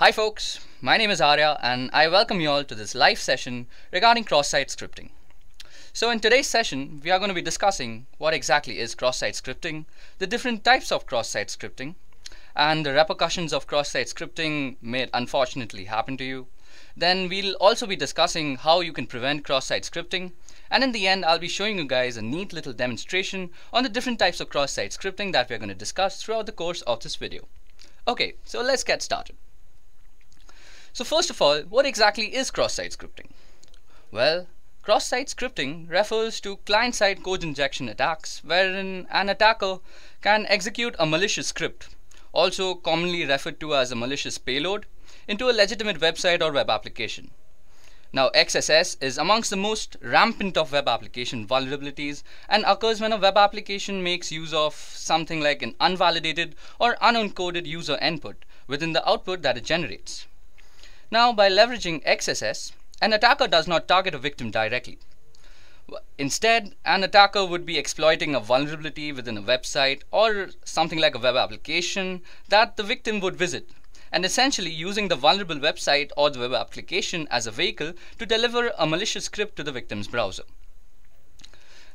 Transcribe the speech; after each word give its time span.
Hi 0.00 0.12
folks, 0.12 0.60
my 0.80 0.96
name 0.96 1.10
is 1.10 1.20
Arya 1.20 1.58
and 1.62 1.90
I 1.92 2.08
welcome 2.08 2.40
you 2.40 2.48
all 2.48 2.64
to 2.64 2.74
this 2.74 2.94
live 2.94 3.18
session 3.18 3.66
regarding 3.92 4.24
cross-site 4.24 4.68
scripting. 4.68 5.10
So 5.92 6.10
in 6.10 6.20
today's 6.20 6.46
session, 6.46 7.02
we 7.04 7.10
are 7.10 7.18
going 7.18 7.28
to 7.28 7.34
be 7.34 7.42
discussing 7.42 8.06
what 8.16 8.32
exactly 8.32 8.78
is 8.78 8.94
cross-site 8.94 9.34
scripting, 9.34 9.84
the 10.16 10.26
different 10.26 10.64
types 10.64 10.90
of 10.90 11.04
cross-site 11.04 11.48
scripting, 11.48 11.96
and 12.56 12.86
the 12.86 12.94
repercussions 12.94 13.52
of 13.52 13.66
cross-site 13.66 14.06
scripting 14.06 14.76
may 14.80 15.06
unfortunately 15.12 15.84
happen 15.84 16.16
to 16.16 16.24
you. 16.24 16.46
Then 16.96 17.28
we'll 17.28 17.52
also 17.56 17.86
be 17.86 17.94
discussing 17.94 18.56
how 18.56 18.80
you 18.80 18.94
can 18.94 19.06
prevent 19.06 19.44
cross-site 19.44 19.82
scripting, 19.82 20.32
and 20.70 20.82
in 20.82 20.92
the 20.92 21.08
end, 21.08 21.26
I'll 21.26 21.38
be 21.38 21.46
showing 21.46 21.76
you 21.76 21.84
guys 21.84 22.16
a 22.16 22.22
neat 22.22 22.54
little 22.54 22.72
demonstration 22.72 23.50
on 23.70 23.82
the 23.82 23.90
different 23.90 24.18
types 24.18 24.40
of 24.40 24.48
cross-site 24.48 24.92
scripting 24.92 25.32
that 25.32 25.50
we're 25.50 25.58
going 25.58 25.68
to 25.68 25.74
discuss 25.74 26.22
throughout 26.22 26.46
the 26.46 26.52
course 26.52 26.80
of 26.86 27.00
this 27.00 27.16
video. 27.16 27.48
Okay, 28.08 28.36
so 28.46 28.62
let's 28.62 28.82
get 28.82 29.02
started. 29.02 29.36
So 30.92 31.04
first 31.04 31.30
of 31.30 31.40
all, 31.40 31.60
what 31.62 31.86
exactly 31.86 32.34
is 32.34 32.50
cross-site 32.50 32.90
scripting? 32.90 33.30
Well, 34.10 34.48
cross-site 34.82 35.28
scripting 35.28 35.88
refers 35.88 36.40
to 36.40 36.56
client-side 36.66 37.22
code 37.22 37.44
injection 37.44 37.88
attacks 37.88 38.42
wherein 38.44 39.06
an 39.10 39.28
attacker 39.28 39.78
can 40.20 40.46
execute 40.46 40.96
a 40.98 41.06
malicious 41.06 41.46
script, 41.46 41.90
also 42.32 42.74
commonly 42.74 43.24
referred 43.24 43.60
to 43.60 43.76
as 43.76 43.92
a 43.92 43.96
malicious 43.96 44.36
payload, 44.36 44.86
into 45.28 45.48
a 45.48 45.52
legitimate 45.52 46.00
website 46.00 46.42
or 46.42 46.50
web 46.50 46.68
application. 46.68 47.30
Now 48.12 48.30
XSS 48.30 48.96
is 49.00 49.16
amongst 49.16 49.50
the 49.50 49.56
most 49.56 49.96
rampant 50.02 50.56
of 50.56 50.72
web 50.72 50.88
application 50.88 51.46
vulnerabilities 51.46 52.24
and 52.48 52.64
occurs 52.64 53.00
when 53.00 53.12
a 53.12 53.16
web 53.16 53.38
application 53.38 54.02
makes 54.02 54.32
use 54.32 54.52
of 54.52 54.74
something 54.74 55.40
like 55.40 55.62
an 55.62 55.76
unvalidated 55.80 56.54
or 56.80 56.96
unencoded 56.96 57.66
user 57.66 57.96
input 58.02 58.44
within 58.66 58.92
the 58.92 59.08
output 59.08 59.42
that 59.42 59.56
it 59.56 59.64
generates. 59.64 60.26
Now, 61.12 61.32
by 61.32 61.50
leveraging 61.50 62.04
XSS, 62.04 62.72
an 63.02 63.12
attacker 63.12 63.48
does 63.48 63.66
not 63.66 63.88
target 63.88 64.14
a 64.14 64.18
victim 64.18 64.52
directly. 64.52 64.98
Instead, 66.18 66.76
an 66.84 67.02
attacker 67.02 67.44
would 67.44 67.66
be 67.66 67.78
exploiting 67.78 68.34
a 68.34 68.40
vulnerability 68.40 69.10
within 69.10 69.36
a 69.36 69.42
website 69.42 70.02
or 70.12 70.50
something 70.64 71.00
like 71.00 71.16
a 71.16 71.18
web 71.18 71.34
application 71.34 72.22
that 72.48 72.76
the 72.76 72.84
victim 72.84 73.18
would 73.18 73.34
visit, 73.34 73.70
and 74.12 74.24
essentially 74.24 74.70
using 74.70 75.08
the 75.08 75.16
vulnerable 75.16 75.56
website 75.56 76.12
or 76.16 76.30
the 76.30 76.38
web 76.38 76.52
application 76.52 77.26
as 77.28 77.44
a 77.44 77.50
vehicle 77.50 77.92
to 78.18 78.24
deliver 78.24 78.70
a 78.78 78.86
malicious 78.86 79.24
script 79.24 79.56
to 79.56 79.64
the 79.64 79.72
victim's 79.72 80.06
browser. 80.06 80.44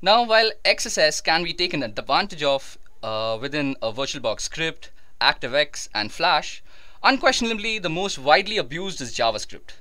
Now, 0.02 0.23
while 0.23 0.52
XSS 0.66 1.23
can 1.23 1.44
be 1.45 1.53
taken 1.53 1.83
advantage 1.83 2.44
of 2.44 2.77
uh, 3.02 3.38
within 3.39 3.77
a 3.81 3.94
VirtualBox 3.94 4.41
script, 4.41 4.91
ActiveX, 5.22 5.88
and 5.95 6.11
Flash, 6.11 6.61
Unquestionably, 7.08 7.78
the 7.78 7.88
most 7.88 8.17
widely 8.17 8.58
abused 8.58 9.00
is 9.00 9.14
JavaScript. 9.14 9.73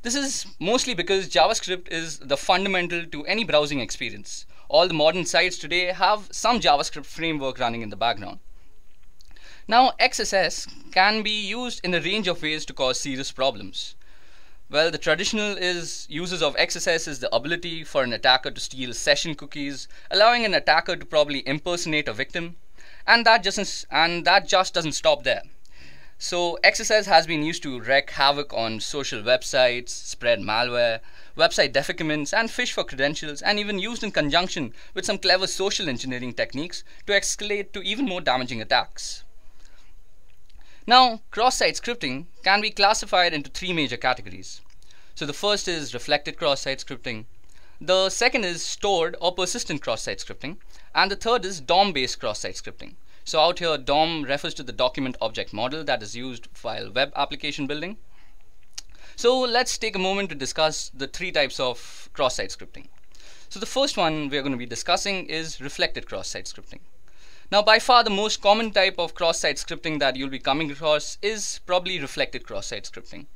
This 0.00 0.14
is 0.14 0.46
mostly 0.58 0.94
because 0.94 1.28
JavaScript 1.28 1.88
is 1.88 2.18
the 2.18 2.38
fundamental 2.38 3.04
to 3.04 3.26
any 3.26 3.44
browsing 3.44 3.78
experience. 3.78 4.46
All 4.70 4.88
the 4.88 4.94
modern 4.94 5.26
sites 5.26 5.58
today 5.58 5.92
have 5.92 6.30
some 6.32 6.60
JavaScript 6.60 7.04
framework 7.04 7.58
running 7.58 7.82
in 7.82 7.90
the 7.90 7.96
background. 7.96 8.38
Now, 9.68 9.92
XSS 10.00 10.66
can 10.92 11.20
be 11.22 11.46
used 11.46 11.84
in 11.84 11.92
a 11.92 12.00
range 12.00 12.26
of 12.26 12.42
ways 12.42 12.64
to 12.64 12.72
cause 12.72 12.98
serious 12.98 13.30
problems. 13.32 13.94
Well, 14.70 14.90
the 14.90 14.96
traditional 14.96 15.58
is 15.58 16.06
uses 16.08 16.42
of 16.42 16.56
XSS 16.56 17.06
is 17.06 17.18
the 17.18 17.34
ability 17.34 17.84
for 17.84 18.02
an 18.02 18.14
attacker 18.14 18.50
to 18.50 18.60
steal 18.62 18.94
session 18.94 19.34
cookies, 19.34 19.88
allowing 20.10 20.46
an 20.46 20.54
attacker 20.54 20.96
to 20.96 21.04
probably 21.04 21.46
impersonate 21.46 22.08
a 22.08 22.14
victim, 22.14 22.56
and 23.06 23.26
that 23.26 23.42
just 23.42 23.86
and 23.90 24.24
that 24.24 24.48
just 24.48 24.72
doesn't 24.72 24.92
stop 24.92 25.22
there. 25.22 25.42
So 26.24 26.56
XSS 26.62 27.06
has 27.06 27.26
been 27.26 27.42
used 27.42 27.64
to 27.64 27.80
wreak 27.80 28.10
havoc 28.10 28.54
on 28.54 28.78
social 28.78 29.22
websites, 29.22 29.88
spread 29.88 30.38
malware, 30.38 31.00
website 31.36 31.72
defacements, 31.72 32.32
and 32.32 32.48
phish 32.48 32.70
for 32.70 32.84
credentials, 32.84 33.42
and 33.42 33.58
even 33.58 33.80
used 33.80 34.04
in 34.04 34.12
conjunction 34.12 34.72
with 34.94 35.04
some 35.04 35.18
clever 35.18 35.48
social 35.48 35.88
engineering 35.88 36.32
techniques 36.32 36.84
to 37.08 37.12
escalate 37.12 37.72
to 37.72 37.82
even 37.82 38.04
more 38.04 38.20
damaging 38.20 38.62
attacks. 38.62 39.24
Now, 40.86 41.22
cross-site 41.32 41.74
scripting 41.74 42.26
can 42.44 42.60
be 42.60 42.70
classified 42.70 43.34
into 43.34 43.50
three 43.50 43.72
major 43.72 43.96
categories. 43.96 44.60
So 45.16 45.26
the 45.26 45.32
first 45.32 45.66
is 45.66 45.92
reflected 45.92 46.36
cross-site 46.36 46.84
scripting. 46.86 47.24
The 47.80 48.10
second 48.10 48.44
is 48.44 48.64
stored 48.64 49.16
or 49.20 49.34
persistent 49.34 49.82
cross-site 49.82 50.18
scripting. 50.18 50.58
And 50.94 51.10
the 51.10 51.16
third 51.16 51.44
is 51.44 51.60
DOM-based 51.60 52.20
cross-site 52.20 52.54
scripting. 52.54 52.94
So 53.24 53.40
out 53.40 53.60
here, 53.60 53.78
DOM 53.78 54.24
refers 54.24 54.54
to 54.54 54.62
the 54.62 54.72
document 54.72 55.16
object 55.20 55.52
model 55.52 55.84
that 55.84 56.02
is 56.02 56.16
used 56.16 56.48
while 56.62 56.90
web 56.90 57.12
application 57.14 57.66
building. 57.66 57.96
So 59.16 59.38
let's 59.38 59.78
take 59.78 59.94
a 59.94 60.00
moment 60.00 60.30
to 60.30 60.34
discuss 60.34 60.90
the 60.94 61.06
three 61.06 61.30
types 61.30 61.60
of 61.60 62.08
cross-site 62.12 62.50
scripting. 62.50 62.88
So 63.48 63.60
the 63.60 63.66
first 63.66 63.96
one 63.96 64.28
we're 64.28 64.42
going 64.42 64.52
to 64.52 64.58
be 64.58 64.66
discussing 64.66 65.26
is 65.26 65.60
reflected 65.60 66.06
cross-site 66.06 66.46
scripting. 66.46 66.80
Now 67.50 67.62
by 67.62 67.78
far 67.78 68.02
the 68.02 68.10
most 68.10 68.40
common 68.40 68.70
type 68.70 68.98
of 68.98 69.14
cross-site 69.14 69.56
scripting 69.56 69.98
that 70.00 70.16
you'll 70.16 70.30
be 70.30 70.38
coming 70.38 70.70
across 70.70 71.18
is 71.20 71.60
probably 71.66 72.00
reflected 72.00 72.46
cross-site 72.46 72.84
scripting. 72.84 73.26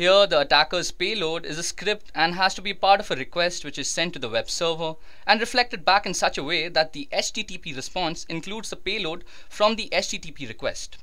Here 0.00 0.26
the 0.26 0.40
attacker's 0.40 0.92
payload 0.92 1.44
is 1.44 1.58
a 1.58 1.62
script 1.62 2.10
and 2.14 2.34
has 2.34 2.54
to 2.54 2.62
be 2.62 2.72
part 2.72 3.00
of 3.00 3.10
a 3.10 3.16
request 3.16 3.66
which 3.66 3.76
is 3.76 3.86
sent 3.86 4.14
to 4.14 4.18
the 4.18 4.30
web 4.30 4.48
server 4.48 4.94
and 5.26 5.38
reflected 5.38 5.84
back 5.84 6.06
in 6.06 6.14
such 6.14 6.38
a 6.38 6.42
way 6.42 6.70
that 6.70 6.94
the 6.94 7.06
HTTP 7.12 7.76
response 7.76 8.24
includes 8.24 8.70
the 8.70 8.76
payload 8.76 9.24
from 9.50 9.76
the 9.76 9.90
HTTP 9.92 10.48
request. 10.48 10.96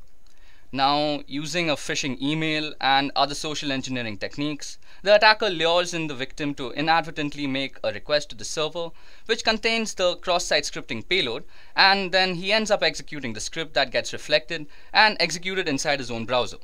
Now, 0.72 1.22
using 1.28 1.69
a 1.69 1.75
phishing 1.75 2.19
email 2.19 2.74
and 2.81 3.12
other 3.16 3.35
social 3.35 3.72
engineering 3.72 4.18
techniques, 4.18 4.80
the 5.03 5.14
attacker 5.14 5.52
lures 5.52 5.94
in 5.94 6.08
the 6.08 6.16
victim 6.16 6.56
to 6.56 6.72
inadvertently 6.72 7.46
make 7.46 7.78
a 7.84 7.94
request 7.94 8.31
to 8.31 8.35
the 8.35 8.46
server 8.46 8.90
which 9.28 9.44
contains 9.44 9.94
the 9.94 10.16
cross-site 10.16 10.64
scripting 10.64 11.08
payload 11.08 11.44
and 11.75 12.12
then 12.12 12.34
he 12.34 12.52
ends 12.52 12.72
up 12.72 12.81
executing 12.81 13.34
the 13.34 13.41
script 13.41 13.75
that 13.75 13.91
gets 13.91 14.12
reflected 14.12 14.66
and 14.91 15.18
executed 15.19 15.68
inside 15.68 16.00
his 16.00 16.09
own 16.09 16.25
browser. 16.25 16.58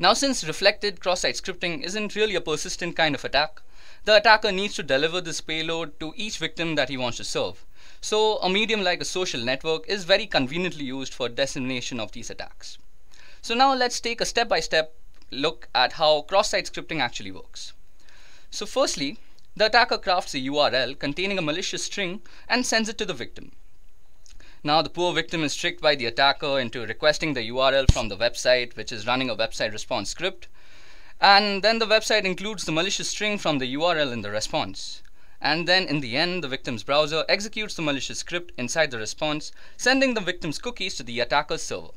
Now 0.00 0.12
since 0.14 0.44
reflected 0.44 1.00
cross-site 1.00 1.34
scripting 1.34 1.82
isn't 1.82 2.14
really 2.14 2.36
a 2.36 2.40
persistent 2.40 2.94
kind 2.94 3.16
of 3.16 3.24
attack, 3.24 3.62
the 4.04 4.16
attacker 4.16 4.52
needs 4.52 4.76
to 4.76 4.84
deliver 4.84 5.20
this 5.20 5.40
payload 5.40 5.98
to 5.98 6.14
each 6.16 6.38
victim 6.38 6.76
that 6.76 6.88
he 6.88 6.96
wants 6.96 7.16
to 7.16 7.24
serve. 7.24 7.64
So 8.00 8.36
a 8.36 8.48
medium 8.48 8.84
like 8.84 9.00
a 9.00 9.04
social 9.04 9.40
network 9.40 9.88
is 9.88 10.04
very 10.04 10.26
conveniently 10.26 10.84
used 10.84 11.12
for 11.12 11.28
dissemination 11.28 11.98
of 11.98 12.12
these 12.12 12.30
attacks. 12.30 12.78
So 13.42 13.56
now 13.56 13.74
let's 13.74 13.98
take 13.98 14.20
a 14.20 14.24
step-by-step 14.24 14.94
-step 14.94 15.36
look 15.36 15.68
at 15.74 15.94
how 15.94 16.22
cross-site 16.22 16.70
scripting 16.70 17.00
actually 17.00 17.32
works. 17.32 17.72
So 18.50 18.66
firstly, 18.66 19.18
the 19.56 19.66
attacker 19.66 19.98
crafts 19.98 20.34
a 20.34 20.38
URL 20.38 20.94
containing 20.94 21.38
a 21.38 21.42
malicious 21.42 21.82
string 21.82 22.22
and 22.48 22.64
sends 22.64 22.88
it 22.88 22.98
to 22.98 23.04
the 23.04 23.20
victim. 23.24 23.50
Now 24.64 24.82
the 24.82 24.90
poor 24.90 25.12
victim 25.12 25.44
is 25.44 25.54
tricked 25.54 25.80
by 25.80 25.94
the 25.94 26.06
attacker 26.06 26.58
into 26.58 26.84
requesting 26.84 27.34
the 27.34 27.48
URL 27.48 27.92
from 27.92 28.08
the 28.08 28.16
website 28.16 28.76
which 28.76 28.90
is 28.90 29.06
running 29.06 29.30
a 29.30 29.36
website 29.36 29.72
response 29.72 30.10
script 30.10 30.48
and 31.20 31.62
then 31.62 31.78
the 31.78 31.86
website 31.86 32.24
includes 32.24 32.64
the 32.64 32.72
malicious 32.72 33.08
string 33.08 33.38
from 33.38 33.58
the 33.58 33.74
URL 33.74 34.12
in 34.12 34.22
the 34.22 34.30
response. 34.30 35.02
And 35.40 35.68
then 35.68 35.84
in 35.86 36.00
the 36.00 36.16
end 36.16 36.42
the 36.42 36.48
victim's 36.48 36.82
browser 36.82 37.24
executes 37.28 37.74
the 37.74 37.82
malicious 37.82 38.18
script 38.18 38.52
inside 38.58 38.90
the 38.90 38.98
response 38.98 39.52
sending 39.76 40.14
the 40.14 40.20
victim's 40.20 40.58
cookies 40.58 40.96
to 40.96 41.04
the 41.04 41.20
attacker's 41.20 41.62
server. 41.62 41.90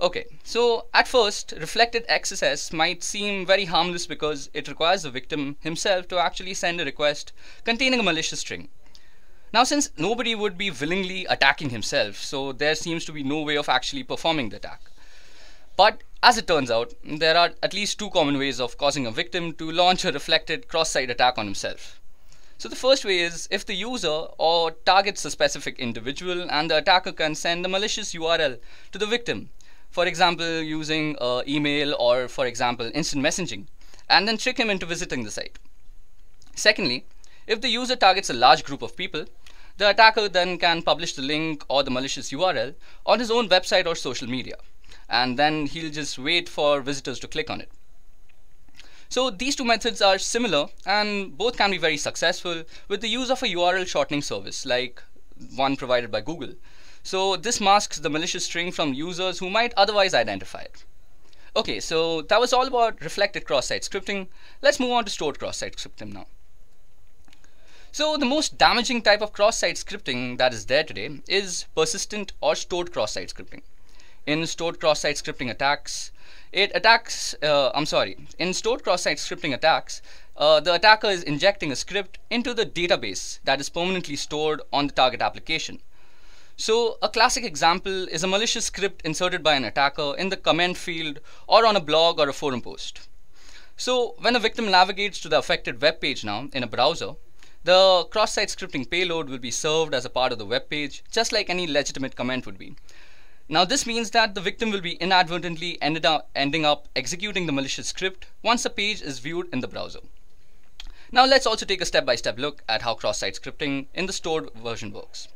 Okay, 0.00 0.26
so 0.44 0.86
at 0.94 1.08
first, 1.08 1.52
reflected 1.58 2.06
XSS 2.08 2.72
might 2.72 3.02
seem 3.02 3.44
very 3.44 3.64
harmless 3.64 4.06
because 4.06 4.48
it 4.54 4.68
requires 4.68 5.02
the 5.02 5.10
victim 5.10 5.56
himself 5.60 6.06
to 6.08 6.18
actually 6.18 6.54
send 6.54 6.80
a 6.80 6.84
request 6.84 7.32
containing 7.64 8.00
a 8.00 8.04
malicious 8.04 8.40
string. 8.40 8.68
Now 9.52 9.64
since 9.64 9.90
nobody 9.96 10.36
would 10.36 10.56
be 10.56 10.70
willingly 10.70 11.26
attacking 11.26 11.70
himself, 11.70 12.16
so 12.16 12.52
there 12.52 12.76
seems 12.76 13.04
to 13.06 13.12
be 13.12 13.24
no 13.24 13.42
way 13.42 13.56
of 13.56 13.68
actually 13.68 14.04
performing 14.04 14.50
the 14.50 14.56
attack. 14.56 14.80
But 15.76 16.02
as 16.22 16.38
it 16.38 16.46
turns 16.46 16.70
out, 16.70 16.92
there 17.02 17.36
are 17.36 17.50
at 17.60 17.74
least 17.74 17.98
two 17.98 18.10
common 18.10 18.38
ways 18.38 18.60
of 18.60 18.78
causing 18.78 19.06
a 19.06 19.10
victim 19.10 19.52
to 19.54 19.72
launch 19.72 20.04
a 20.04 20.12
reflected 20.12 20.68
cross-site 20.68 21.10
attack 21.10 21.36
on 21.36 21.46
himself. 21.46 21.98
So 22.58 22.68
the 22.68 22.76
first 22.76 23.04
way 23.04 23.18
is 23.18 23.48
if 23.50 23.66
the 23.66 23.74
user 23.74 24.26
or 24.38 24.70
targets 24.70 25.24
a 25.24 25.30
specific 25.30 25.80
individual 25.80 26.48
and 26.48 26.70
the 26.70 26.76
attacker 26.76 27.10
can 27.10 27.34
send 27.34 27.64
a 27.64 27.68
malicious 27.68 28.12
URL 28.12 28.60
to 28.92 28.98
the 28.98 29.06
victim, 29.06 29.50
for 29.90 30.06
example 30.06 30.60
using 30.60 31.16
uh, 31.20 31.42
email 31.48 31.96
or 31.98 32.28
for 32.28 32.46
example 32.46 32.88
instant 32.94 33.24
messaging, 33.24 33.66
and 34.08 34.28
then 34.28 34.36
trick 34.36 34.58
him 34.58 34.70
into 34.70 34.86
visiting 34.86 35.24
the 35.24 35.30
site. 35.30 35.58
Secondly, 36.54 37.06
if 37.46 37.62
the 37.62 37.68
user 37.68 37.96
targets 37.96 38.30
a 38.30 38.34
large 38.34 38.62
group 38.62 38.82
of 38.82 38.94
people, 38.94 39.24
the 39.80 39.88
attacker 39.88 40.28
then 40.28 40.58
can 40.58 40.82
publish 40.82 41.14
the 41.14 41.22
link 41.22 41.64
or 41.68 41.82
the 41.82 41.90
malicious 41.90 42.30
URL 42.30 42.74
on 43.06 43.18
his 43.18 43.30
own 43.30 43.48
website 43.48 43.86
or 43.86 43.94
social 43.94 44.28
media. 44.28 44.56
And 45.08 45.38
then 45.38 45.64
he'll 45.66 45.90
just 45.90 46.18
wait 46.18 46.50
for 46.50 46.82
visitors 46.82 47.18
to 47.20 47.28
click 47.28 47.48
on 47.48 47.62
it. 47.62 47.70
So 49.08 49.30
these 49.30 49.56
two 49.56 49.64
methods 49.64 50.02
are 50.02 50.18
similar 50.18 50.66
and 50.84 51.36
both 51.36 51.56
can 51.56 51.70
be 51.70 51.78
very 51.78 51.96
successful 51.96 52.64
with 52.88 53.00
the 53.00 53.08
use 53.08 53.30
of 53.30 53.42
a 53.42 53.46
URL 53.46 53.86
shortening 53.86 54.20
service 54.20 54.66
like 54.66 55.02
one 55.56 55.76
provided 55.76 56.10
by 56.10 56.20
Google. 56.20 56.52
So 57.02 57.36
this 57.36 57.58
masks 57.58 57.98
the 57.98 58.10
malicious 58.10 58.44
string 58.44 58.72
from 58.72 58.92
users 58.92 59.38
who 59.38 59.48
might 59.48 59.72
otherwise 59.78 60.12
identify 60.12 60.60
it. 60.60 60.84
Okay, 61.56 61.80
so 61.80 62.20
that 62.20 62.38
was 62.38 62.52
all 62.52 62.66
about 62.66 63.00
reflected 63.00 63.46
cross-site 63.46 63.82
scripting. 63.82 64.28
Let's 64.60 64.78
move 64.78 64.92
on 64.92 65.06
to 65.06 65.10
stored 65.10 65.38
cross-site 65.38 65.76
scripting 65.76 66.12
now. 66.12 66.26
So 67.92 68.16
the 68.16 68.24
most 68.24 68.56
damaging 68.56 69.02
type 69.02 69.20
of 69.20 69.32
cross-site 69.32 69.74
scripting 69.74 70.38
that 70.38 70.54
is 70.54 70.66
there 70.66 70.84
today 70.84 71.20
is 71.26 71.64
persistent 71.74 72.32
or 72.40 72.54
stored 72.54 72.92
cross-site 72.92 73.34
scripting. 73.34 73.62
In 74.26 74.46
stored 74.46 74.78
cross-site 74.78 75.16
scripting 75.16 75.50
attacks, 75.50 76.12
it 76.52 76.70
attacks, 76.72 77.34
uh, 77.42 77.70
I'm 77.74 77.86
sorry, 77.86 78.16
in 78.38 78.54
stored 78.54 78.84
cross-site 78.84 79.16
scripting 79.16 79.52
attacks, 79.52 80.02
uh, 80.36 80.60
the 80.60 80.74
attacker 80.74 81.08
is 81.08 81.24
injecting 81.24 81.72
a 81.72 81.76
script 81.76 82.18
into 82.30 82.54
the 82.54 82.64
database 82.64 83.40
that 83.42 83.60
is 83.60 83.68
permanently 83.68 84.14
stored 84.14 84.62
on 84.72 84.86
the 84.86 84.92
target 84.92 85.20
application. 85.20 85.80
So 86.56 86.96
a 87.02 87.08
classic 87.08 87.42
example 87.42 88.06
is 88.06 88.22
a 88.22 88.28
malicious 88.28 88.66
script 88.66 89.04
inserted 89.04 89.42
by 89.42 89.54
an 89.54 89.64
attacker 89.64 90.14
in 90.16 90.28
the 90.28 90.36
comment 90.36 90.76
field 90.76 91.18
or 91.48 91.66
on 91.66 91.74
a 91.74 91.80
blog 91.80 92.20
or 92.20 92.28
a 92.28 92.32
forum 92.32 92.60
post. 92.60 93.08
So 93.76 94.14
when 94.18 94.36
a 94.36 94.38
victim 94.38 94.70
navigates 94.70 95.18
to 95.20 95.28
the 95.28 95.38
affected 95.38 95.82
web 95.82 96.00
page 96.00 96.24
now 96.24 96.48
in 96.52 96.62
a 96.62 96.68
browser, 96.68 97.14
the 97.64 98.04
cross-site 98.10 98.48
scripting 98.48 98.88
payload 98.88 99.28
will 99.28 99.38
be 99.38 99.50
served 99.50 99.94
as 99.94 100.04
a 100.04 100.10
part 100.10 100.32
of 100.32 100.38
the 100.38 100.46
web 100.46 100.70
page, 100.70 101.02
just 101.10 101.32
like 101.32 101.50
any 101.50 101.66
legitimate 101.66 102.16
comment 102.16 102.46
would 102.46 102.58
be. 102.58 102.74
Now 103.48 103.64
this 103.64 103.84
means 103.84 104.10
that 104.12 104.34
the 104.34 104.40
victim 104.40 104.70
will 104.70 104.80
be 104.80 104.94
inadvertently 104.94 105.80
up, 105.82 106.30
ending 106.34 106.64
up 106.64 106.88
executing 106.96 107.46
the 107.46 107.52
malicious 107.52 107.88
script 107.88 108.26
once 108.42 108.62
the 108.62 108.70
page 108.70 109.02
is 109.02 109.18
viewed 109.18 109.48
in 109.52 109.60
the 109.60 109.68
browser. 109.68 110.00
Now 111.12 111.26
let's 111.26 111.46
also 111.46 111.66
take 111.66 111.80
a 111.80 111.86
step-by-step 111.86 112.36
-step 112.36 112.40
look 112.40 112.62
at 112.68 112.82
how 112.82 112.94
cross-site 112.94 113.34
scripting 113.34 113.86
in 113.92 114.06
the 114.06 114.12
stored 114.12 114.54
version 114.54 114.92
works. 114.92 115.28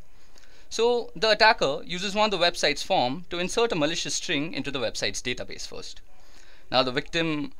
So 0.70 1.10
the 1.14 1.30
attacker 1.30 1.82
uses 1.84 2.14
one 2.14 2.26
of 2.26 2.30
the 2.30 2.46
website's 2.46 2.82
form 2.82 3.26
to 3.30 3.38
insert 3.38 3.72
a 3.72 3.76
malicious 3.76 4.14
string 4.14 4.54
into 4.54 4.70
the 4.70 4.80
website's 4.80 5.20
database 5.20 5.66
first. 5.66 6.00
Now 6.70 6.82
the 6.82 6.92
victim 6.92 7.52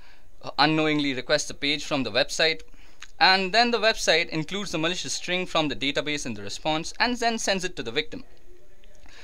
unknowingly 0.59 1.15
requests 1.15 1.51
a 1.51 1.55
page 1.55 1.85
from 1.85 2.03
the 2.03 2.11
website 2.11 2.63
and 3.19 3.53
then 3.53 3.71
the 3.71 3.79
website 3.79 4.29
includes 4.29 4.73
the 4.73 4.79
malicious 4.79 5.13
string 5.13 5.47
from 5.47 5.69
the 5.69 5.77
database 5.77 6.27
in 6.27 6.35
the 6.35 6.43
response 6.43 6.93
and 6.99 7.17
then 7.19 7.39
sends 7.39 7.65
it 7.65 7.77
to 7.77 7.83
the 7.83 7.93
victim. 7.93 8.25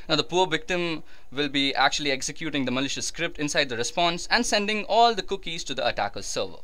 Now 0.08 0.16
the 0.16 0.24
poor 0.24 0.46
victim 0.46 1.02
will 1.30 1.48
be 1.48 1.74
actually 1.74 2.10
executing 2.10 2.64
the 2.64 2.70
malicious 2.70 3.06
script 3.06 3.38
inside 3.38 3.68
the 3.68 3.76
response 3.76 4.26
and 4.30 4.44
sending 4.46 4.84
all 4.84 5.14
the 5.14 5.22
cookies 5.22 5.64
to 5.64 5.74
the 5.74 5.86
attacker's 5.86 6.26
server. 6.26 6.58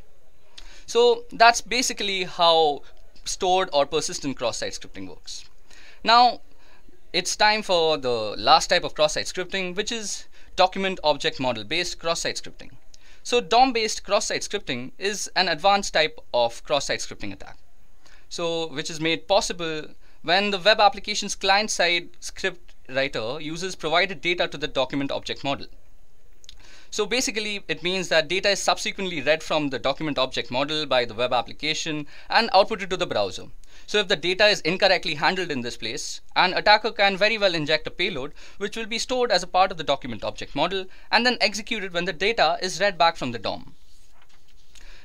So 0.87 1.25
that's 1.32 1.61
basically 1.61 2.25
how 2.25 2.82
stored 3.25 3.69
or 3.73 3.87
persistent 3.87 4.37
cross-site 4.37 4.73
scripting 4.73 5.08
works. 5.08 5.44
Now 6.05 6.40
it's 7.12 7.34
time 7.37 7.62
for 7.62 7.99
the 7.99 8.34
last 8.37 8.69
type 8.69 8.84
of 8.84 8.94
cross-site 8.94 9.26
scripting 9.26 9.75
which 9.75 9.90
is 9.90 10.26
document 10.55 11.00
object 11.02 11.40
model 11.40 11.64
based 11.64 11.99
cross-site 11.99 12.37
scripting. 12.37 12.70
So 13.26 13.40
DOM-based 13.40 14.05
cross-site 14.05 14.43
scripting 14.43 14.93
is 14.99 15.28
an 15.34 15.49
advanced 15.49 15.93
type 15.93 16.20
of 16.32 16.62
cross-site 16.62 17.00
scripting 17.00 17.32
attack. 17.32 17.58
So 18.28 18.69
which 18.69 18.88
is 18.88 19.00
made 19.00 19.26
possible 19.26 19.87
when 20.23 20.52
the 20.52 20.61
web 20.61 20.78
application's 20.78 21.34
client-side 21.34 22.11
script 22.20 22.76
writer 22.88 23.40
uses 23.40 23.75
provided 23.75 24.20
data 24.20 24.46
to 24.46 24.56
the 24.56 24.69
document 24.69 25.11
object 25.11 25.43
model. 25.43 25.67
So 26.93 27.05
basically, 27.05 27.64
it 27.67 27.82
means 27.82 28.11
that 28.11 28.28
data 28.28 28.50
is 28.50 28.62
subsequently 28.62 29.20
read 29.20 29.43
from 29.43 29.70
the 29.70 29.81
document 29.81 30.19
object 30.19 30.52
model 30.52 30.87
by 30.87 31.05
the 31.05 31.14
web 31.14 31.32
application 31.32 32.06
and 32.31 32.49
outputted 32.52 32.90
to 32.90 32.96
the 32.96 33.08
browser. 33.08 33.46
So 33.87 33.99
if 33.99 34.08
the 34.08 34.17
data 34.17 34.46
is 34.46 34.61
incorrectly 34.62 35.14
handled 35.14 35.50
in 35.50 35.61
this 35.61 35.76
place, 35.76 36.20
an 36.34 36.55
attacker 36.55 36.90
can 36.90 37.17
very 37.17 37.38
well 37.38 37.55
inject 37.55 37.87
a 37.87 37.90
payload 37.90 38.32
which 38.58 38.76
will 38.76 38.87
be 38.87 38.99
stored 38.99 39.31
as 39.31 39.43
a 39.43 39.46
part 39.46 39.70
of 39.70 39.76
the 39.76 39.84
document 39.84 40.25
object 40.25 40.55
model 40.55 40.87
and 41.11 41.26
then 41.26 41.38
executed 41.40 41.93
when 41.93 42.05
the 42.05 42.12
data 42.12 42.58
is 42.61 42.81
read 42.81 42.96
back 42.96 43.17
from 43.17 43.32
the 43.32 43.38
DOM. 43.38 43.75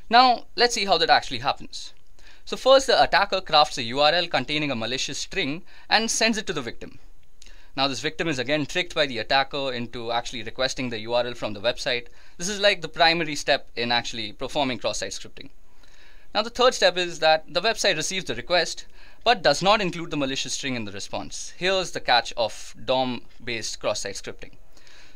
Now, 0.10 0.46
let's 0.56 0.74
see 0.76 0.86
how 0.86 0.98
that 0.98 1.10
actually 1.10 1.40
happens. 1.40 1.94
So 2.44 2.58
first 2.58 2.88
the 2.88 3.02
attacker 3.02 3.40
crafts 3.40 3.78
a 3.78 3.84
URL 3.84 4.30
containing 4.30 4.72
a 4.72 4.76
malicious 4.76 5.20
string 5.20 5.64
and 5.90 6.12
sends 6.12 6.38
it 6.38 6.48
to 6.48 6.54
the 6.54 6.62
victim. 6.62 7.00
Now 7.78 7.88
this 7.88 8.02
victim 8.02 8.28
is 8.28 8.40
again 8.40 8.66
tricked 8.66 8.94
by 8.94 9.06
the 9.06 9.20
attacker 9.20 9.72
into 9.72 10.12
actually 10.12 10.44
requesting 10.44 10.90
the 10.90 11.06
URL 11.06 11.38
from 11.38 11.54
the 11.54 11.62
website. 11.62 12.08
This 12.38 12.50
is 12.50 12.60
like 12.60 12.82
the 12.82 12.90
primary 12.90 13.36
step 13.36 13.70
in 13.76 13.92
actually 13.92 14.34
performing 14.34 14.80
cross-site 14.80 15.12
scripting. 15.12 15.50
Now 16.34 16.42
the 16.42 16.50
third 16.50 16.74
step 16.74 16.98
is 16.98 17.20
that 17.20 17.54
the 17.54 17.62
website 17.62 17.98
receives 17.98 18.24
the 18.24 18.36
request 18.36 18.86
but 19.26 19.44
does 19.44 19.62
not 19.62 19.82
include 19.82 20.12
the 20.12 20.18
malicious 20.18 20.54
string 20.54 20.76
in 20.76 20.86
the 20.86 20.92
response. 20.94 21.54
Here's 21.58 21.92
the 21.92 22.00
catch 22.00 22.32
of 22.38 22.74
DOM-based 22.86 23.80
cross-site 23.80 24.16
scripting. 24.16 24.52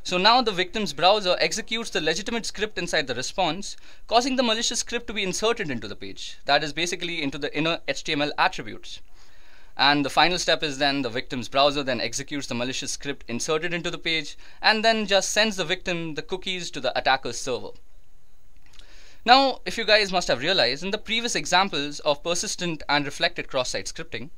So 0.03 0.17
now 0.17 0.41
the 0.41 0.51
victim's 0.51 0.91
browser 0.91 1.38
executes 1.39 1.89
the 1.89 2.01
legitimate 2.01 2.45
script 2.45 2.77
inside 2.77 3.07
the 3.07 3.15
response, 3.15 3.77
causing 4.07 4.35
the 4.35 4.44
malicious 4.44 4.81
script 4.81 5.07
to 5.07 5.13
be 5.13 5.23
inserted 5.23 5.71
into 5.71 5.88
the 5.88 5.95
page. 5.95 6.38
That 6.45 6.65
is 6.65 6.73
basically 6.73 7.23
into 7.23 7.38
the 7.38 7.56
inner 7.57 7.79
HTML 7.88 8.31
attributes. 8.38 9.00
And 9.77 10.06
the 10.06 10.09
final 10.09 10.38
step 10.38 10.63
is 10.63 10.77
then 10.77 11.01
the 11.01 11.09
victim's 11.09 11.47
browser 11.47 11.81
then 11.81 12.01
executes 12.01 12.47
the 12.47 12.56
malicious 12.56 12.91
script 12.91 13.23
inserted 13.29 13.73
into 13.73 13.89
the 13.89 13.97
page 13.97 14.38
and 14.61 14.83
then 14.83 15.07
just 15.07 15.29
sends 15.29 15.56
the 15.56 15.65
victim 15.65 16.15
the 16.15 16.21
cookies 16.21 16.69
to 16.71 16.81
the 16.81 16.95
attacker's 16.97 17.39
server. 17.39 17.71
Now, 19.27 19.62
if 19.66 19.75
you 19.75 19.86
guys 19.86 20.12
must 20.12 20.27
have 20.27 20.42
realized, 20.42 20.83
in 20.83 20.92
the 20.92 21.00
previous 21.00 21.33
examples 21.33 22.00
of 22.01 22.22
persistent 22.22 22.83
and 22.88 23.06
reflected 23.06 23.48
cross-site 23.48 23.88
scripting, 23.88 24.30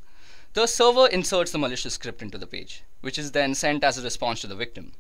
the 0.54 0.66
server 0.66 1.08
inserts 1.08 1.52
the 1.52 1.58
malicious 1.58 1.96
script 1.96 2.22
into 2.22 2.38
the 2.38 2.48
page, 2.48 2.84
which 3.02 3.18
is 3.18 3.34
then 3.34 3.54
sent 3.54 3.84
as 3.84 3.98
a 3.98 4.02
response 4.02 4.40
to 4.40 4.48
the 4.48 4.56
victim. 4.56 4.94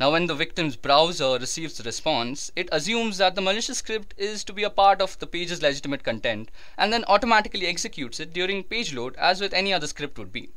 Now 0.00 0.12
when 0.12 0.28
the 0.28 0.34
victim's 0.34 0.76
browser 0.76 1.38
receives 1.38 1.76
the 1.76 1.84
response, 1.84 2.50
it 2.56 2.70
assumes 2.72 3.18
that 3.18 3.34
the 3.34 3.42
malicious 3.42 3.76
script 3.76 4.14
is 4.16 4.44
to 4.44 4.54
be 4.54 4.62
a 4.62 4.70
part 4.70 5.02
of 5.02 5.18
the 5.18 5.26
page's 5.26 5.60
legitimate 5.60 6.04
content 6.04 6.50
and 6.78 6.90
then 6.90 7.04
automatically 7.06 7.66
executes 7.66 8.20
it 8.20 8.32
during 8.32 8.64
page 8.64 8.94
load 8.94 9.14
as 9.16 9.42
with 9.42 9.52
any 9.52 9.74
other 9.74 9.88
script 9.88 10.18
would 10.18 10.32
be. 10.32 10.48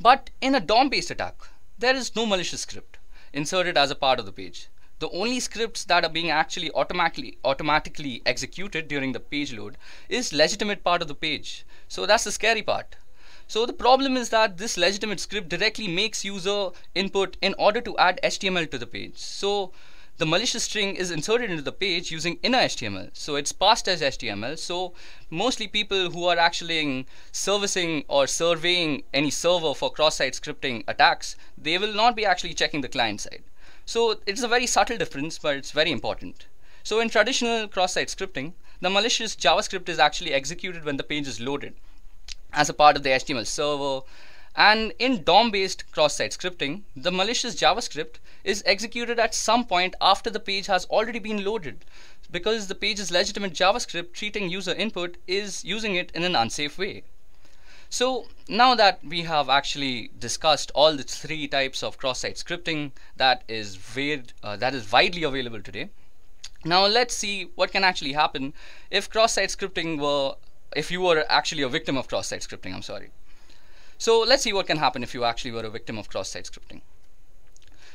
But 0.00 0.30
in 0.40 0.56
a 0.56 0.60
DOM-based 0.60 1.12
attack, 1.12 1.36
there 1.78 1.94
is 1.94 2.16
no 2.16 2.26
malicious 2.26 2.62
script 2.62 2.98
inserted 3.32 3.78
as 3.78 3.92
a 3.92 3.94
part 3.94 4.18
of 4.18 4.26
the 4.26 4.32
page. 4.32 4.66
The 5.02 5.10
only 5.10 5.40
scripts 5.40 5.82
that 5.86 6.04
are 6.04 6.08
being 6.08 6.30
actually 6.30 6.70
automatically 6.70 7.36
automatically 7.44 8.22
executed 8.24 8.86
during 8.86 9.10
the 9.10 9.18
page 9.18 9.52
load 9.52 9.76
is 10.08 10.32
legitimate 10.32 10.84
part 10.84 11.02
of 11.02 11.08
the 11.08 11.14
page. 11.16 11.66
So 11.88 12.06
that's 12.06 12.22
the 12.22 12.30
scary 12.30 12.62
part. 12.62 12.94
So 13.48 13.66
the 13.66 13.72
problem 13.72 14.16
is 14.16 14.28
that 14.28 14.58
this 14.58 14.76
legitimate 14.76 15.18
script 15.18 15.48
directly 15.48 15.88
makes 15.88 16.24
user 16.24 16.70
input 16.94 17.36
in 17.42 17.56
order 17.58 17.80
to 17.80 17.98
add 17.98 18.20
HTML 18.22 18.70
to 18.70 18.78
the 18.78 18.86
page. 18.86 19.16
So 19.16 19.72
the 20.18 20.24
malicious 20.24 20.62
string 20.62 20.94
is 20.94 21.10
inserted 21.10 21.50
into 21.50 21.64
the 21.64 21.72
page 21.72 22.12
using 22.12 22.38
inner 22.44 22.58
HTML. 22.58 23.10
So 23.12 23.34
it's 23.34 23.50
passed 23.50 23.88
as 23.88 24.02
HTML. 24.02 24.56
So 24.56 24.94
mostly 25.30 25.66
people 25.66 26.10
who 26.10 26.26
are 26.26 26.38
actually 26.38 27.08
servicing 27.32 28.04
or 28.06 28.28
surveying 28.28 29.02
any 29.12 29.30
server 29.30 29.74
for 29.74 29.90
cross-site 29.90 30.34
scripting 30.34 30.84
attacks, 30.86 31.34
they 31.58 31.76
will 31.76 31.92
not 31.92 32.14
be 32.14 32.24
actually 32.24 32.54
checking 32.54 32.82
the 32.82 32.88
client 32.88 33.20
side. 33.20 33.42
So 33.84 34.20
it's 34.26 34.42
a 34.42 34.48
very 34.48 34.66
subtle 34.66 34.96
difference, 34.96 35.38
but 35.38 35.56
it's 35.56 35.72
very 35.72 35.90
important. 35.90 36.46
So 36.84 37.00
in 37.00 37.08
traditional 37.08 37.68
cross-site 37.68 38.08
scripting, 38.08 38.52
the 38.80 38.90
malicious 38.90 39.36
JavaScript 39.36 39.88
is 39.88 39.98
actually 39.98 40.32
executed 40.32 40.84
when 40.84 40.96
the 40.96 41.04
page 41.04 41.28
is 41.28 41.40
loaded 41.40 41.74
as 42.52 42.68
a 42.68 42.74
part 42.74 42.96
of 42.96 43.02
the 43.02 43.10
HTML 43.10 43.46
server. 43.46 44.04
And 44.54 44.92
in 44.98 45.24
DOM-based 45.24 45.90
cross-site 45.92 46.32
scripting, 46.32 46.82
the 46.94 47.12
malicious 47.12 47.54
JavaScript 47.54 48.16
is 48.44 48.62
executed 48.66 49.18
at 49.18 49.34
some 49.34 49.64
point 49.64 49.94
after 50.00 50.30
the 50.30 50.40
page 50.40 50.66
has 50.66 50.84
already 50.86 51.18
been 51.18 51.44
loaded 51.44 51.84
because 52.30 52.66
the 52.66 52.74
page's 52.74 53.10
legitimate 53.10 53.52
JavaScript 53.52 54.12
treating 54.12 54.50
user 54.50 54.74
input 54.74 55.16
is 55.26 55.64
using 55.64 55.94
it 55.94 56.10
in 56.12 56.22
an 56.24 56.36
unsafe 56.36 56.78
way. 56.78 57.04
So 57.92 58.26
now 58.48 58.74
that 58.76 59.04
we 59.04 59.20
have 59.24 59.50
actually 59.50 60.12
discussed 60.18 60.72
all 60.74 60.96
the 60.96 61.02
three 61.02 61.46
types 61.46 61.82
of 61.82 61.98
cross-site 61.98 62.36
scripting 62.36 62.92
that 63.18 63.44
is 63.48 63.78
weird, 63.94 64.32
uh, 64.42 64.56
that 64.56 64.74
is 64.74 64.90
widely 64.90 65.24
available 65.24 65.60
today, 65.60 65.90
now 66.64 66.86
let's 66.86 67.14
see 67.14 67.50
what 67.54 67.70
can 67.70 67.84
actually 67.84 68.14
happen 68.14 68.54
if 68.90 69.10
cross-site 69.10 69.50
scripting 69.50 70.00
were 70.00 70.36
if 70.74 70.90
you 70.90 71.02
were 71.02 71.26
actually 71.28 71.60
a 71.60 71.68
victim 71.68 71.98
of 71.98 72.08
cross-site 72.08 72.40
scripting, 72.40 72.74
I'm 72.74 72.80
sorry. 72.80 73.10
So 73.98 74.20
let's 74.20 74.42
see 74.42 74.54
what 74.54 74.66
can 74.66 74.78
happen 74.78 75.02
if 75.02 75.12
you 75.12 75.24
actually 75.24 75.50
were 75.50 75.66
a 75.66 75.70
victim 75.70 75.98
of 75.98 76.08
cross-site 76.08 76.46
scripting. 76.50 76.80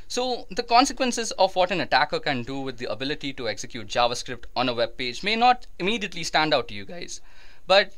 So 0.07 0.45
the 0.51 0.61
consequences 0.61 1.31
of 1.31 1.55
what 1.55 1.71
an 1.71 1.81
attacker 1.81 2.19
can 2.19 2.43
do 2.43 2.59
with 2.59 2.77
the 2.77 2.91
ability 2.91 3.33
to 3.33 3.49
execute 3.49 3.87
JavaScript 3.87 4.45
on 4.55 4.69
a 4.69 4.75
web 4.75 4.95
page 4.95 5.23
may 5.23 5.35
not 5.35 5.65
immediately 5.79 6.23
stand 6.23 6.53
out 6.53 6.67
to 6.67 6.75
you 6.75 6.85
guys, 6.85 7.19
but 7.65 7.93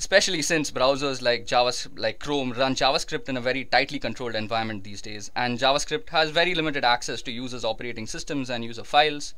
especially 0.00 0.40
since 0.40 0.70
browsers 0.70 1.20
like 1.20 1.44
Java, 1.46 1.72
like 1.94 2.18
Chrome 2.18 2.52
run 2.52 2.74
JavaScript 2.74 3.28
in 3.28 3.36
a 3.36 3.40
very 3.40 3.66
tightly 3.66 3.98
controlled 3.98 4.34
environment 4.34 4.82
these 4.82 5.02
days, 5.02 5.30
and 5.36 5.58
JavaScript 5.58 6.08
has 6.08 6.30
very 6.30 6.54
limited 6.54 6.86
access 6.86 7.20
to 7.20 7.30
users' 7.30 7.66
operating 7.66 8.06
systems 8.06 8.48
and 8.48 8.64
user 8.64 8.82
files. 8.82 9.34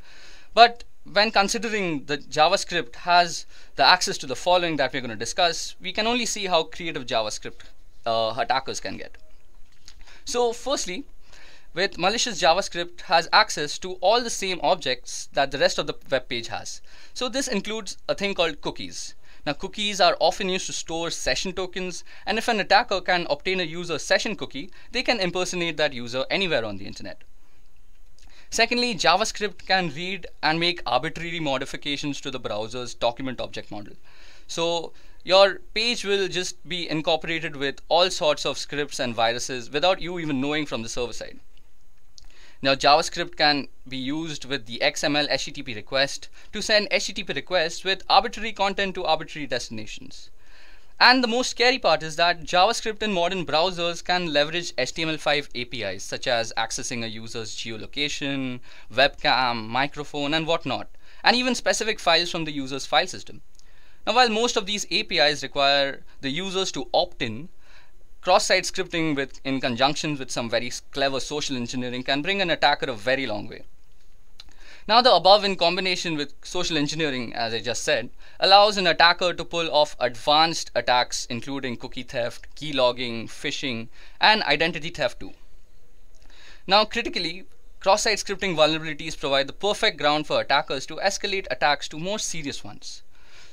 But 0.54 0.84
when 1.02 1.32
considering 1.32 2.04
that 2.04 2.30
JavaScript 2.30 2.94
has 2.94 3.44
the 3.74 3.84
access 3.84 4.16
to 4.18 4.26
the 4.28 4.36
following 4.36 4.76
that 4.76 4.92
we're 4.92 5.00
going 5.00 5.10
to 5.10 5.16
discuss, 5.16 5.74
we 5.80 5.92
can 5.92 6.06
only 6.06 6.26
see 6.26 6.46
how 6.46 6.62
creative 6.62 7.06
JavaScript 7.06 7.62
uh, 8.06 8.32
attackers 8.38 8.78
can 8.78 8.96
get. 8.96 9.16
So 10.24 10.52
firstly, 10.52 11.06
with 11.74 11.98
malicious 11.98 12.40
JavaScript 12.40 13.00
has 13.02 13.28
access 13.32 13.78
to 13.78 13.94
all 13.94 14.20
the 14.20 14.30
same 14.30 14.60
objects 14.62 15.28
that 15.32 15.50
the 15.50 15.58
rest 15.58 15.78
of 15.78 15.88
the 15.88 15.94
web 16.08 16.28
page 16.28 16.46
has. 16.46 16.80
So 17.14 17.28
this 17.28 17.48
includes 17.48 17.98
a 18.08 18.14
thing 18.14 18.34
called 18.34 18.60
cookies. 18.60 19.16
Now 19.44 19.54
cookies 19.54 20.00
are 20.00 20.16
often 20.20 20.48
used 20.48 20.66
to 20.66 20.72
store 20.72 21.10
session 21.10 21.52
tokens 21.52 22.04
and 22.26 22.38
if 22.38 22.48
an 22.48 22.60
attacker 22.60 23.00
can 23.00 23.26
obtain 23.28 23.60
a 23.60 23.64
user's 23.64 24.04
session 24.04 24.36
cookie, 24.36 24.70
they 24.92 25.02
can 25.02 25.18
impersonate 25.18 25.76
that 25.78 25.92
user 25.92 26.24
anywhere 26.30 26.64
on 26.64 26.78
the 26.78 26.86
internet. 26.86 27.22
Secondly, 28.50 28.94
JavaScript 28.94 29.66
can 29.66 29.88
read 29.94 30.26
and 30.42 30.60
make 30.60 30.82
arbitrary 30.84 31.40
modifications 31.40 32.20
to 32.20 32.30
the 32.30 32.38
browser's 32.38 32.94
document 32.94 33.40
object 33.40 33.70
model. 33.70 33.94
So 34.46 34.92
your 35.24 35.60
page 35.72 36.04
will 36.04 36.28
just 36.28 36.68
be 36.68 36.88
incorporated 36.88 37.56
with 37.56 37.80
all 37.88 38.10
sorts 38.10 38.44
of 38.44 38.58
scripts 38.58 39.00
and 39.00 39.14
viruses 39.14 39.70
without 39.70 40.02
you 40.02 40.18
even 40.18 40.40
knowing 40.40 40.66
from 40.66 40.82
the 40.82 40.88
server 40.88 41.12
side. 41.12 41.40
Now 42.64 42.76
JavaScript 42.76 43.36
can 43.36 43.66
be 43.88 43.96
used 43.96 44.44
with 44.44 44.66
the 44.66 44.78
XML 44.80 45.28
HTTP 45.28 45.74
request 45.74 46.28
to 46.52 46.62
send 46.62 46.88
HTTP 46.90 47.34
requests 47.34 47.82
with 47.82 48.04
arbitrary 48.08 48.52
content 48.52 48.94
to 48.94 49.04
arbitrary 49.04 49.48
destinations. 49.48 50.30
And 51.00 51.24
the 51.24 51.28
most 51.28 51.50
scary 51.50 51.80
part 51.80 52.04
is 52.04 52.14
that 52.14 52.44
JavaScript 52.44 53.02
in 53.02 53.12
modern 53.12 53.44
browsers 53.44 54.04
can 54.04 54.32
leverage 54.32 54.76
HTML5 54.76 55.48
APIs 55.60 56.04
such 56.04 56.28
as 56.28 56.52
accessing 56.56 57.02
a 57.02 57.08
user's 57.08 57.56
geolocation, 57.56 58.60
webcam, 58.94 59.66
microphone 59.66 60.32
and 60.32 60.46
whatnot, 60.46 60.88
and 61.24 61.34
even 61.34 61.56
specific 61.56 61.98
files 61.98 62.30
from 62.30 62.44
the 62.44 62.52
user's 62.52 62.86
file 62.86 63.08
system. 63.08 63.42
Now 64.06 64.14
while 64.14 64.28
most 64.28 64.56
of 64.56 64.66
these 64.66 64.86
APIs 64.92 65.42
require 65.42 66.04
the 66.20 66.30
users 66.30 66.70
to 66.72 66.88
opt 66.94 67.22
in, 67.22 67.48
Cross-site 68.22 68.62
scripting 68.62 69.16
with, 69.16 69.40
in 69.44 69.60
conjunction 69.60 70.16
with 70.16 70.30
some 70.30 70.48
very 70.48 70.70
clever 70.92 71.18
social 71.18 71.56
engineering 71.56 72.04
can 72.04 72.22
bring 72.22 72.40
an 72.40 72.50
attacker 72.50 72.88
a 72.88 72.94
very 72.94 73.26
long 73.26 73.48
way. 73.48 73.64
Now 74.86 75.02
the 75.02 75.12
above 75.12 75.42
in 75.42 75.56
combination 75.56 76.16
with 76.16 76.32
social 76.44 76.78
engineering, 76.78 77.34
as 77.34 77.52
I 77.52 77.60
just 77.60 77.82
said, 77.82 78.10
allows 78.38 78.76
an 78.76 78.86
attacker 78.86 79.34
to 79.34 79.44
pull 79.44 79.68
off 79.72 79.96
advanced 79.98 80.70
attacks 80.72 81.26
including 81.30 81.76
cookie 81.76 82.04
theft, 82.04 82.46
key 82.54 82.72
logging, 82.72 83.26
phishing, 83.26 83.88
and 84.20 84.44
identity 84.44 84.90
theft 84.90 85.18
too. 85.18 85.32
Now 86.64 86.84
critically, 86.84 87.46
cross-site 87.80 88.18
scripting 88.18 88.54
vulnerabilities 88.54 89.18
provide 89.18 89.48
the 89.48 89.52
perfect 89.52 89.98
ground 89.98 90.28
for 90.28 90.40
attackers 90.40 90.86
to 90.86 90.96
escalate 90.96 91.48
attacks 91.50 91.88
to 91.88 91.98
more 91.98 92.20
serious 92.20 92.62
ones. 92.62 93.02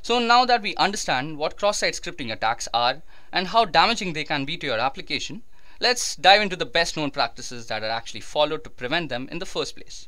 So 0.01 0.20
now 0.20 0.46
that 0.46 0.62
we 0.62 0.75
understand 0.75 1.38
what 1.38 1.58
cross-site 1.58 1.94
scripting 1.94 2.32
attacks 2.32 2.68
are 2.74 3.01
and 3.32 3.48
how 3.48 3.65
damaging 3.65 4.13
they 4.13 4.24
can 4.24 4.46
be 4.46 4.58
to 4.58 4.68
your 4.68 4.79
application, 4.79 5.44
let's 5.79 6.15
dive 6.15 6.41
into 6.41 6.56
the 6.56 6.65
best 6.65 6.96
known 6.96 7.12
practices 7.12 7.68
that 7.68 7.84
are 7.84 7.89
actually 7.89 8.22
followed 8.22 8.63
to 8.63 8.70
prevent 8.70 9.10
them 9.10 9.27
in 9.32 9.39
the 9.39 9.46
first 9.46 9.75
place. 9.75 10.08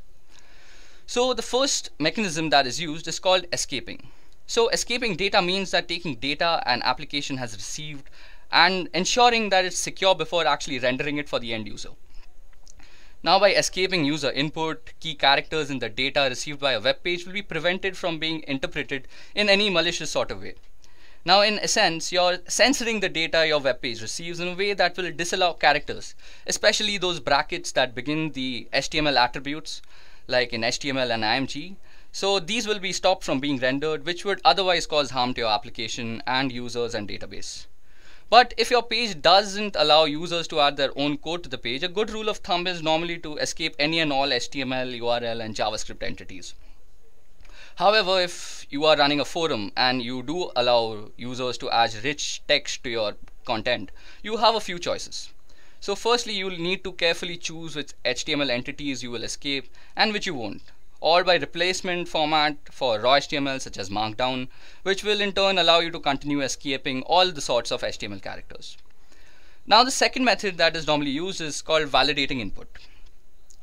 So 1.05 1.33
the 1.33 1.41
first 1.41 1.89
mechanism 2.00 2.50
that 2.51 2.65
is 2.65 2.79
used 2.79 3.07
is 3.07 3.19
called 3.19 3.45
escaping. 3.51 4.07
So 4.48 4.69
escaping 4.69 5.15
data 5.15 5.41
means 5.41 5.71
that 5.71 5.88
taking 5.88 6.15
data 6.15 6.63
an 6.65 6.81
application 6.83 7.38
has 7.38 7.53
received 7.53 8.10
and 8.51 8.89
ensuring 8.93 9.50
that 9.50 9.65
it's 9.65 9.77
secure 9.77 10.15
before 10.15 10.45
actually 10.45 10.79
rendering 10.79 11.17
it 11.17 11.29
for 11.29 11.39
the 11.39 11.53
end 11.53 11.67
user. 11.67 11.91
Now 13.23 13.37
by 13.37 13.53
escaping 13.53 14.03
user 14.03 14.31
input, 14.31 14.93
key 14.99 15.13
characters 15.13 15.69
in 15.69 15.77
the 15.77 15.89
data 15.89 16.25
received 16.27 16.59
by 16.59 16.71
a 16.71 16.79
web 16.81 17.03
page 17.03 17.23
will 17.23 17.33
be 17.33 17.43
prevented 17.43 17.95
from 17.95 18.17
being 18.17 18.43
interpreted 18.47 19.07
in 19.35 19.47
any 19.47 19.69
malicious 19.69 20.09
sort 20.09 20.31
of 20.31 20.41
way. 20.41 20.55
Now 21.23 21.41
in 21.41 21.59
essence, 21.59 22.11
you're 22.11 22.39
censoring 22.47 22.99
the 22.99 23.09
data 23.09 23.45
your 23.45 23.59
web 23.59 23.79
page 23.79 24.01
receives 24.01 24.39
in 24.39 24.47
a 24.47 24.55
way 24.55 24.73
that 24.73 24.97
will 24.97 25.11
disallow 25.11 25.53
characters, 25.53 26.15
especially 26.47 26.97
those 26.97 27.19
brackets 27.19 27.71
that 27.73 27.93
begin 27.93 28.31
the 28.31 28.67
HTML 28.73 29.17
attributes, 29.17 29.83
like 30.27 30.51
in 30.51 30.61
HTML 30.61 31.13
and 31.13 31.23
IMG. 31.23 31.75
So 32.11 32.39
these 32.39 32.65
will 32.65 32.79
be 32.79 32.91
stopped 32.91 33.23
from 33.23 33.39
being 33.39 33.59
rendered, 33.59 34.03
which 34.03 34.25
would 34.25 34.41
otherwise 34.43 34.87
cause 34.87 35.11
harm 35.11 35.35
to 35.35 35.41
your 35.41 35.51
application 35.51 36.23
and 36.25 36.51
users 36.51 36.95
and 36.95 37.07
database. 37.07 37.67
But 38.31 38.53
if 38.55 38.71
your 38.71 38.81
page 38.81 39.21
doesn't 39.21 39.75
allow 39.77 40.05
users 40.05 40.47
to 40.47 40.61
add 40.61 40.77
their 40.77 40.97
own 40.97 41.17
code 41.17 41.43
to 41.43 41.50
the 41.50 41.57
page, 41.57 41.83
a 41.83 41.89
good 41.89 42.09
rule 42.09 42.29
of 42.29 42.38
thumb 42.38 42.65
is 42.65 42.81
normally 42.81 43.17
to 43.17 43.35
escape 43.35 43.75
any 43.77 44.00
and 44.00 44.13
all 44.13 44.29
HTML, 44.29 44.97
URL, 45.01 45.43
and 45.43 45.53
JavaScript 45.53 46.01
entities. 46.01 46.53
However, 47.75 48.21
if 48.21 48.65
you 48.69 48.85
are 48.85 48.95
running 48.95 49.19
a 49.19 49.25
forum 49.25 49.73
and 49.75 50.01
you 50.01 50.23
do 50.23 50.50
allow 50.55 51.09
users 51.17 51.57
to 51.57 51.69
add 51.71 51.93
rich 52.05 52.41
text 52.47 52.85
to 52.85 52.89
your 52.89 53.15
content, 53.43 53.91
you 54.23 54.38
have 54.38 54.55
a 54.55 54.61
few 54.61 54.79
choices. 54.79 55.27
So 55.81 55.93
firstly, 55.93 56.31
you'll 56.31 56.57
need 56.57 56.85
to 56.85 56.93
carefully 56.93 57.35
choose 57.35 57.75
which 57.75 57.91
HTML 58.05 58.50
entities 58.50 59.03
you 59.03 59.11
will 59.11 59.25
escape 59.25 59.69
and 59.97 60.13
which 60.13 60.25
you 60.25 60.35
won't 60.35 60.61
or 61.01 61.24
by 61.24 61.36
replacement 61.36 62.08
format 62.08 62.55
for 62.72 63.00
raw 63.00 63.15
HTML 63.17 63.60
such 63.60 63.77
as 63.77 63.89
Markdown, 63.89 64.48
which 64.84 65.03
will 65.03 65.20
in 65.20 65.34
turn 65.34 65.58
allow 65.58 65.79
you 65.79 65.91
to 65.91 66.00
continue 66.00 66.41
escaping 66.41 67.01
all 67.03 67.31
the 67.31 67.41
sorts 67.41 67.72
of 67.72 67.81
HTML 67.81 68.22
characters. 68.22 68.77
Now 69.65 69.84
the 69.84 69.91
second 69.91 70.24
method 70.24 70.58
that 70.58 70.75
is 70.75 70.88
normally 70.88 71.12
used 71.12 71.41
is 71.41 71.62
called 71.62 71.89
validating 71.89 72.39
input. 72.39 72.67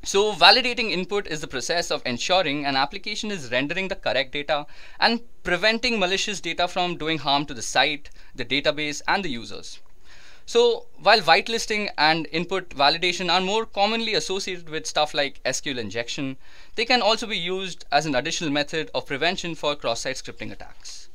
So 0.05 0.33
validating 0.33 0.91
input 0.91 1.27
is 1.27 1.41
the 1.41 1.49
process 1.49 1.91
of 1.91 2.03
ensuring 2.07 2.65
an 2.65 2.77
application 2.77 3.31
is 3.31 3.51
rendering 3.51 3.89
the 3.89 3.97
correct 3.97 4.33
data 4.33 4.67
and 5.01 5.21
preventing 5.43 5.99
malicious 5.99 6.41
data 6.41 6.69
from 6.69 6.97
doing 6.97 7.19
harm 7.19 7.47
to 7.47 7.55
the 7.55 7.63
site, 7.63 8.11
the 8.35 8.45
database, 8.45 9.03
and 9.09 9.25
the 9.25 9.29
users. 9.29 9.81
So 10.49 10.87
while 10.97 11.21
whitelisting 11.21 11.91
and 11.99 12.27
input 12.33 12.71
validation 12.71 13.31
are 13.31 13.43
more 13.43 13.67
commonly 13.67 14.15
associated 14.15 14.71
with 14.71 14.87
stuff 14.87 15.13
like 15.13 15.43
SQL 15.45 15.77
injection, 15.77 16.39
they 16.75 16.87
can 16.87 17.03
also 17.03 17.27
be 17.27 17.37
used 17.37 17.85
as 17.93 18.07
an 18.07 18.15
additional 18.15 18.49
method 18.49 18.91
of 18.95 19.05
prevention 19.05 19.55
for 19.55 19.77
cross-site 19.77 20.17
scripting 20.17 20.51
attacks. 20.51 21.11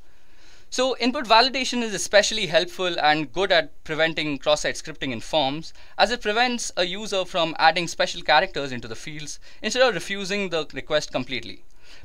So 0.69 0.95
input 0.99 1.25
validation 1.25 1.81
is 1.81 1.95
especially 1.95 2.45
helpful 2.45 2.99
and 2.99 3.33
good 3.33 3.51
at 3.51 3.83
preventing 3.83 4.37
cross-site 4.37 4.75
scripting 4.75 5.11
in 5.11 5.19
forms 5.19 5.73
as 5.97 6.11
it 6.11 6.21
prevents 6.21 6.71
a 6.77 6.83
user 6.85 7.25
from 7.25 7.55
adding 7.57 7.87
special 7.87 8.21
characters 8.21 8.71
into 8.71 8.87
the 8.87 8.95
fields 8.95 9.39
instead 9.63 9.81
of 9.81 9.95
refusing 9.95 10.49
the 10.49 10.67
request 10.73 11.11
completely. 11.11 11.63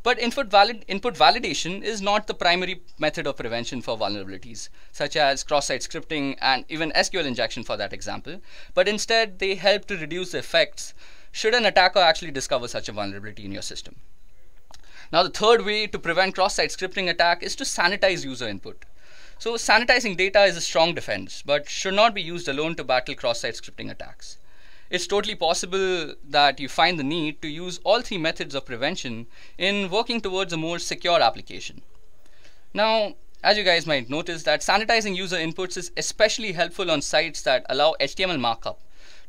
But 0.09 0.19
input, 0.19 0.47
valid, 0.47 0.87
input 0.89 1.17
validation 1.17 1.83
is 1.83 2.01
not 2.01 2.27
the 2.29 2.33
primary 2.33 2.81
method 2.99 3.27
of 3.27 3.37
prevention 3.37 3.83
for 3.83 3.99
vulnerabilities, 3.99 4.71
such 4.91 5.17
as 5.17 5.45
cross-site 5.45 5.83
scripting 5.83 6.39
and 6.41 6.65
even 6.71 6.93
SQL 6.93 7.27
injection 7.27 7.63
for 7.63 7.77
that 7.77 7.93
example, 7.93 8.41
but 8.73 8.89
instead 8.89 9.39
they 9.39 9.55
help 9.55 9.85
to 9.85 9.99
reduce 9.99 10.31
the 10.31 10.39
effects 10.39 10.95
should 11.31 11.53
an 11.53 11.67
attacker 11.67 11.99
actually 11.99 12.31
discover 12.31 12.69
such 12.69 12.89
a 12.89 12.93
vulnerability 12.93 13.45
in 13.45 13.53
your 13.53 13.61
system. 13.61 13.97
Now 15.13 15.25
the 15.25 15.29
third 15.29 15.67
way 15.67 15.87
to 15.87 15.99
prevent 15.99 16.35
cross-site 16.35 16.71
scripting 16.71 17.11
attack 17.11 17.43
is 17.43 17.55
to 17.57 17.65
sanitize 17.65 18.25
user 18.25 18.49
input. 18.49 18.87
So 19.39 19.57
sanitizing 19.57 20.17
data 20.17 20.45
is 20.45 20.57
a 20.57 20.63
strong 20.63 20.95
defense, 20.95 21.43
but 21.45 21.69
should 21.69 21.93
not 21.93 22.15
be 22.15 22.23
used 22.23 22.49
alone 22.49 22.77
to 22.77 22.83
battle 22.83 23.15
cross-site 23.15 23.57
scripting 23.57 23.91
attacks 23.91 24.39
it's 24.91 25.07
totally 25.07 25.35
possible 25.35 26.15
that 26.29 26.61
you 26.61 26.69
find 26.69 26.99
the 26.99 27.05
need 27.05 27.43
to 27.43 27.49
use 27.49 27.81
all 27.85 28.01
three 28.01 28.19
methods 28.19 28.55
of 28.55 28.65
prevention 28.65 29.27
in 29.57 29.91
working 29.91 30.21
towards 30.21 30.53
a 30.53 30.57
more 30.57 30.79
secure 30.79 31.21
application. 31.21 31.83
Now, 32.73 33.15
as 33.43 33.57
you 33.57 33.65
guys 33.65 33.87
might 33.87 34.11
notice 34.11 34.43
that 34.45 34.61
sanitizing 34.61 35.17
user 35.17 35.37
inputs 35.37 35.77
is 35.77 35.93
especially 35.97 36.53
helpful 36.53 36.91
on 36.91 37.03
sites 37.03 37.43
that 37.43 37.65
allow 37.69 37.95
HTML 38.01 38.41
markup 38.41 38.81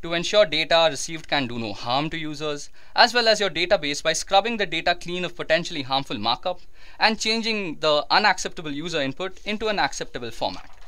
to 0.01 0.13
ensure 0.13 0.45
data 0.45 0.87
received 0.89 1.27
can 1.27 1.45
do 1.45 1.59
no 1.59 1.73
harm 1.73 2.09
to 2.09 2.17
users, 2.17 2.69
as 2.95 3.13
well 3.13 3.27
as 3.27 3.39
your 3.39 3.49
database 3.49 4.01
by 4.01 4.13
scrubbing 4.13 4.57
the 4.57 4.65
data 4.65 4.95
clean 4.95 5.25
of 5.25 5.35
potentially 5.35 5.81
harmful 5.81 6.17
markup 6.17 6.61
and 6.99 7.19
changing 7.19 7.77
the 7.79 8.05
unacceptable 8.09 8.71
user 8.71 9.01
input 9.01 9.39
into 9.45 9.67
an 9.67 9.77
acceptable 9.77 10.31
format. 10.31 10.78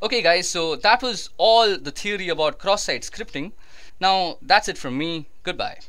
Okay 0.00 0.22
guys, 0.22 0.48
so 0.48 0.76
that 0.76 1.02
was 1.02 1.30
all 1.38 1.76
the 1.76 1.90
theory 1.90 2.28
about 2.28 2.60
cross-site 2.60 3.02
scripting. 3.02 3.50
Now 3.98 4.38
that's 4.40 4.68
it 4.68 4.78
from 4.78 4.96
me. 4.96 5.26
Goodbye. 5.42 5.80